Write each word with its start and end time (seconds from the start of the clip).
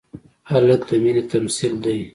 هلک 0.51 0.81
د 0.89 0.91
مینې 1.03 1.23
تمثیل 1.31 1.73
دی. 1.83 1.99